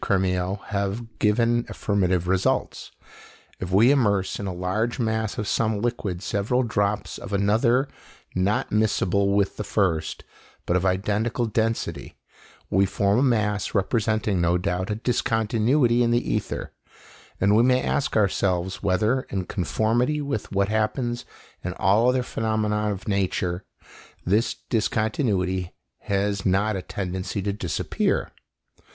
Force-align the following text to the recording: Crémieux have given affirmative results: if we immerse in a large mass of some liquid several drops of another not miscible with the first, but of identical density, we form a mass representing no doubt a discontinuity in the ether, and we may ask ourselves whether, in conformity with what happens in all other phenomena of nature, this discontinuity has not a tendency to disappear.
Crémieux 0.01 0.59
have 0.69 1.19
given 1.19 1.63
affirmative 1.69 2.27
results: 2.27 2.91
if 3.59 3.69
we 3.69 3.91
immerse 3.91 4.39
in 4.39 4.47
a 4.47 4.51
large 4.51 4.97
mass 4.97 5.37
of 5.37 5.47
some 5.47 5.79
liquid 5.79 6.23
several 6.23 6.63
drops 6.63 7.19
of 7.19 7.31
another 7.33 7.87
not 8.33 8.71
miscible 8.71 9.35
with 9.35 9.57
the 9.57 9.63
first, 9.63 10.23
but 10.65 10.75
of 10.75 10.87
identical 10.87 11.45
density, 11.45 12.15
we 12.71 12.83
form 12.87 13.19
a 13.19 13.21
mass 13.21 13.75
representing 13.75 14.41
no 14.41 14.57
doubt 14.57 14.89
a 14.89 14.95
discontinuity 14.95 16.01
in 16.01 16.09
the 16.09 16.33
ether, 16.33 16.73
and 17.39 17.55
we 17.55 17.61
may 17.61 17.79
ask 17.83 18.17
ourselves 18.17 18.81
whether, 18.81 19.21
in 19.29 19.45
conformity 19.45 20.19
with 20.19 20.51
what 20.51 20.67
happens 20.69 21.25
in 21.63 21.73
all 21.73 22.09
other 22.09 22.23
phenomena 22.23 22.91
of 22.91 23.07
nature, 23.07 23.65
this 24.25 24.55
discontinuity 24.71 25.75
has 25.99 26.43
not 26.43 26.75
a 26.75 26.81
tendency 26.81 27.39
to 27.43 27.53
disappear. 27.53 28.31